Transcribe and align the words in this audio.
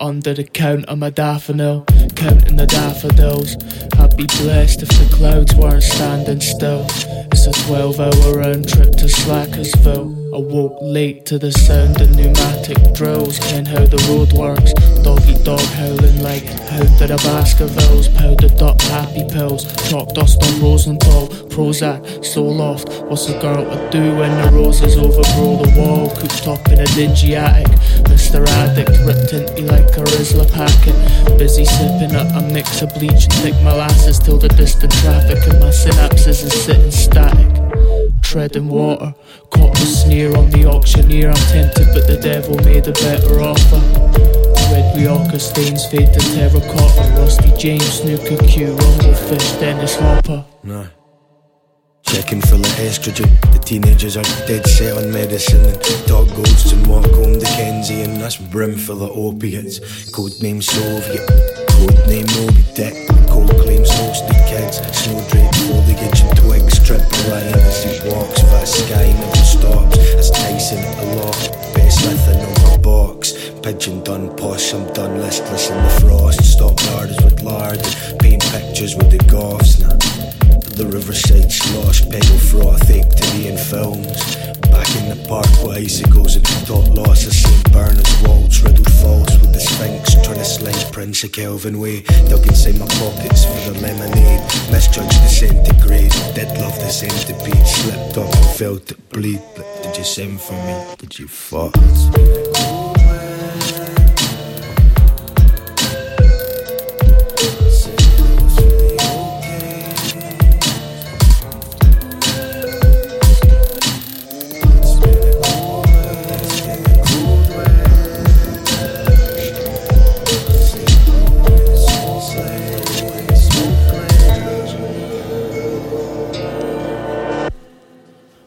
under 0.00 0.32
the 0.32 0.44
count 0.44 0.86
of 0.86 0.98
my 0.98 1.10
daffodil, 1.10 1.84
counting 2.16 2.56
the 2.56 2.66
daffodils. 2.66 3.56
I'd 3.98 4.16
be 4.16 4.26
blessed 4.40 4.82
if 4.82 4.88
the 4.88 5.14
clouds 5.14 5.54
weren't 5.54 5.82
standing 5.82 6.40
still. 6.40 6.86
It's 7.32 7.46
a 7.46 7.52
12 7.66 8.00
hour 8.00 8.34
round 8.34 8.68
trip 8.68 8.92
to 8.96 9.04
Slackersville. 9.04 10.16
I 10.34 10.38
woke 10.38 10.78
late 10.80 11.26
to 11.26 11.38
the 11.38 11.52
sound 11.52 12.00
of 12.00 12.10
pneumatic 12.16 12.94
drills. 12.94 13.38
Ken 13.40 13.66
how 13.66 13.84
the 13.84 13.98
road 14.08 14.32
works. 14.32 14.72
Doggy 15.02 15.42
dog 15.44 15.60
howling 15.76 16.22
like 16.22 16.44
hound 16.70 17.02
of 17.02 17.22
Baskervilles. 17.22 18.08
Powdered 18.08 18.62
up 18.62 18.80
happy 18.82 19.24
pills. 19.28 19.66
Chalk 19.90 20.14
dust 20.14 20.42
on 20.42 20.62
Rosenthal. 20.62 21.28
Prozac, 21.50 22.24
so 22.24 22.44
loft. 22.44 22.88
What's 23.04 23.28
a 23.28 23.38
girl 23.40 23.64
to 23.64 23.90
do 23.90 24.16
when 24.16 24.30
the 24.40 24.50
roses 24.56 24.96
overgrow 24.96 25.62
the 25.62 25.74
wall? 25.76 26.08
Cooped 26.16 26.48
up 26.48 26.66
in 26.68 26.80
a 26.80 26.86
dingy 26.86 27.34
attic. 27.34 27.68
Mr. 28.30 28.46
Addict 28.46 28.90
ripped 29.04 29.32
into 29.32 29.72
like 29.72 29.90
a 29.96 30.04
Rizla 30.14 30.46
packet. 30.52 30.94
Busy 31.36 31.64
sipping 31.64 32.14
up 32.14 32.28
a 32.36 32.52
mix 32.52 32.80
of 32.80 32.94
bleach 32.94 33.24
and 33.24 33.32
thick 33.42 33.54
molasses 33.54 34.20
till 34.20 34.38
the 34.38 34.46
distant 34.50 34.92
traffic 34.92 35.38
and 35.48 35.58
my 35.58 35.70
synapses 35.70 36.44
is 36.44 36.64
sitting 36.64 36.92
static 36.92 37.50
treading 38.22 38.68
water. 38.68 39.12
Caught 39.50 39.74
the 39.74 39.84
sneer 39.84 40.36
on 40.36 40.48
the 40.50 40.64
auctioneer. 40.64 41.30
I'm 41.30 41.46
tempted, 41.50 41.88
but 41.92 42.06
the 42.06 42.20
devil 42.22 42.54
made 42.58 42.86
a 42.86 42.92
better 42.92 43.40
offer. 43.40 43.82
Red 44.70 44.96
Rioja 44.96 45.40
stains 45.40 45.86
fade 45.86 46.12
to 46.12 46.20
terracotta. 46.20 47.10
Rusty 47.18 47.50
James, 47.58 47.94
snooker 47.94 48.36
Q, 48.46 48.76
Rumblefish, 48.76 49.58
Dennis 49.58 49.96
Hopper. 49.96 50.44
No. 50.62 50.86
Checking 52.10 52.40
full 52.40 52.58
of 52.58 52.66
estrogen. 52.82 53.30
The 53.52 53.60
teenagers 53.60 54.16
are 54.16 54.24
dead 54.44 54.66
set 54.66 54.96
on 54.96 55.12
medicine 55.12 55.64
and 55.64 56.06
dog 56.08 56.28
home 56.28 57.38
to 57.38 57.46
Kenzie 57.46 58.02
and 58.02 58.16
that's 58.16 58.36
brim 58.36 58.74
full 58.76 59.04
of 59.04 59.10
opiates. 59.10 59.78
Codename 60.10 60.60
Soviet, 60.60 61.22
codename 61.70 62.26
Moby 62.34 62.64
Dick. 62.74 63.06
Cold 63.28 63.50
claims 63.62 63.88
hosted 63.90 64.42
kids, 64.48 64.78
snow 64.90 65.22
draped 65.30 65.54
foliage 65.54 66.20
and 66.22 66.36
twigs 66.36 66.78
strip 66.82 67.00
away 67.00 67.46
as 67.54 67.84
he 67.84 68.10
walks. 68.10 68.40
Vast 68.42 68.74
sky 68.86 69.06
never 69.12 69.36
stops. 69.36 69.98
As 70.14 70.30
Tyson 70.32 70.78
at 70.78 70.96
the 70.98 71.14
loft, 71.22 71.52
best 71.76 72.04
nothing 72.04 72.42
my 72.64 72.76
box. 72.78 73.34
Pigeon 73.62 74.02
done, 74.02 74.36
possum 74.36 74.92
done, 74.94 75.20
listless 75.20 75.70
in 75.70 75.80
the 75.80 75.90
frost. 76.00 76.42
Stop 76.42 76.84
larders 76.86 77.22
with 77.22 77.40
lard, 77.42 77.78
paint 78.18 78.42
pictures 78.50 78.96
with 78.96 79.12
the 79.12 79.24
goths. 79.30 79.78
Nah. 79.78 80.09
The 80.80 80.86
riverside 80.86 81.52
slosh, 81.52 82.08
pedal 82.08 82.38
froth, 82.38 82.88
be 82.88 83.48
in 83.48 83.58
films. 83.58 84.16
Back 84.72 84.88
in 84.96 85.12
the 85.12 85.26
park 85.28 85.44
with 85.60 85.76
icicles 85.76 86.36
and 86.36 86.46
thought 86.64 86.88
lost 86.88 87.26
of 87.26 87.34
St. 87.34 87.70
Bernard's 87.70 88.22
waltz, 88.22 88.62
riddled 88.62 88.90
false 88.90 89.28
with 89.44 89.52
the 89.52 89.60
Sphinx, 89.60 90.14
trying 90.24 90.38
to 90.38 90.44
sling 90.44 90.90
Prince 90.90 91.22
of 91.22 91.32
Kelvin 91.32 91.80
way. 91.80 92.00
Dug 92.32 92.46
inside 92.46 92.78
my 92.78 92.88
pockets 92.96 93.44
for 93.44 93.60
the 93.68 93.78
lemonade, 93.84 94.40
misjudged 94.72 95.20
the 95.20 95.28
centigrade. 95.28 96.16
Did 96.32 96.48
love 96.56 96.76
the 96.80 96.88
centipede, 96.88 97.66
slipped 97.66 98.16
up 98.16 98.34
and 98.34 98.46
felt 98.56 98.90
it 98.90 99.10
bleed. 99.10 99.42
But 99.54 99.82
did 99.82 99.98
you 99.98 100.04
send 100.04 100.40
for 100.40 100.54
me? 100.64 100.96
Did 100.96 101.18
you 101.18 101.28
fuck? 101.28 101.76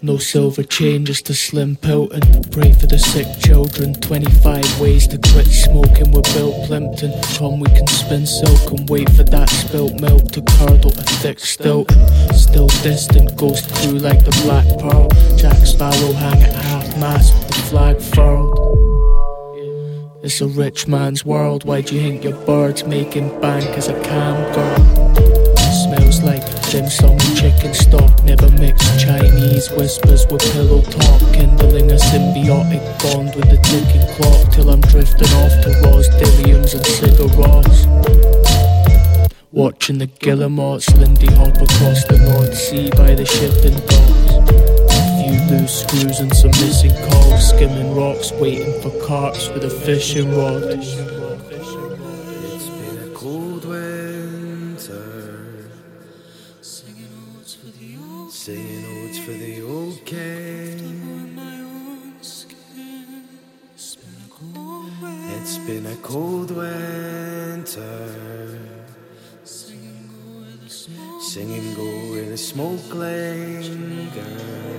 No 0.00 0.16
silver 0.16 0.62
chain, 0.62 1.04
just 1.04 1.28
a 1.28 1.34
slim 1.34 1.74
Pilton. 1.74 2.22
Pray 2.52 2.72
for 2.72 2.86
the 2.86 3.00
sick 3.00 3.26
children. 3.40 3.94
25 3.94 4.80
ways 4.80 5.08
to 5.08 5.18
quit 5.18 5.48
smoking 5.48 6.12
with 6.12 6.24
Bill 6.34 6.52
Plympton. 6.66 7.12
Come, 7.36 7.58
we 7.58 7.68
can 7.70 7.86
spin 7.88 8.24
silk 8.24 8.70
and 8.70 8.88
wait 8.88 9.10
for 9.10 9.24
that 9.24 9.50
spilt 9.50 10.00
milk 10.00 10.30
to 10.30 10.42
curdle 10.42 10.92
a 10.92 11.02
thick 11.02 11.40
Stilton. 11.40 12.06
Still 12.32 12.68
distant, 12.84 13.36
ghost 13.36 13.74
crew 13.74 13.98
like 13.98 14.24
the 14.24 14.30
Black 14.44 14.66
Pearl. 14.78 15.08
Jack 15.36 15.66
Sparrow 15.66 16.12
hang 16.12 16.42
at 16.44 16.54
half 16.54 16.96
mast 16.98 17.34
with 17.34 17.48
the 17.48 17.62
flag 17.62 18.00
furled. 18.00 18.54
It's 20.22 20.40
a 20.40 20.46
rich 20.46 20.86
man's 20.86 21.24
world. 21.24 21.64
Why 21.64 21.80
do 21.80 21.96
you 21.96 22.02
think 22.02 22.22
your 22.22 22.36
bird's 22.46 22.84
making 22.84 23.40
bank 23.40 23.66
as 23.76 23.88
a 23.88 24.00
cam 24.04 24.54
girl? 24.54 25.37
Smells 25.98 26.22
like 26.22 26.42
sum 26.90 27.18
chicken 27.34 27.74
stock. 27.74 28.22
Never 28.22 28.48
mix 28.52 28.78
Chinese 29.02 29.68
whispers 29.72 30.26
with 30.30 30.42
pillow 30.52 30.80
talk. 30.82 31.20
Kindling 31.32 31.90
a 31.90 31.96
symbiotic 31.96 32.82
bond 33.02 33.34
with 33.34 33.50
the 33.50 33.58
ticking 33.66 34.06
clock. 34.14 34.52
Till 34.52 34.70
I'm 34.70 34.80
drifting 34.82 35.28
off 35.42 35.52
to 35.62 35.70
Ross 35.82 36.08
Dilliams 36.20 36.74
and 36.74 36.86
cigarettes. 36.86 37.86
Watching 39.50 39.98
the 39.98 40.06
Guillemots, 40.06 40.96
Lindy 40.98 41.34
hop 41.34 41.56
across 41.56 42.04
the 42.04 42.18
North 42.30 42.56
Sea 42.56 42.90
by 42.90 43.14
the 43.14 43.26
shipping 43.26 43.74
docks. 43.90 44.54
A 44.94 45.00
few 45.18 45.56
loose 45.56 45.82
screws 45.82 46.20
and 46.20 46.34
some 46.36 46.52
missing 46.62 46.94
cogs. 47.10 47.48
Skimming 47.48 47.94
rocks, 47.96 48.30
waiting 48.32 48.80
for 48.82 48.92
carts 49.04 49.48
with 49.48 49.64
a 49.64 49.70
fishing 49.70 50.36
rod. 50.36 51.27
Odes 58.84 59.18
for 59.18 59.32
the 59.32 59.62
old 59.62 60.04
king. 60.04 61.38
It's 65.40 65.58
been 65.58 65.86
a 65.86 65.96
cold 65.96 66.50
winter. 66.50 68.08
Singing 71.20 71.74
go 71.74 71.84
where 72.10 72.28
the 72.28 72.36
smoke 72.36 72.94
linger. 72.94 74.77